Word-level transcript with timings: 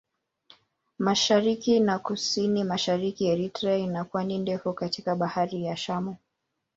Mashariki 0.99 1.73
na 1.79 1.95
Kusini-Mashariki 2.05 3.23
Eritrea 3.33 3.77
ina 3.85 4.03
pwani 4.09 4.37
ndefu 4.37 4.73
katika 4.73 5.15
Bahari 5.15 5.63
ya 5.63 5.77
Shamu. 5.77 6.15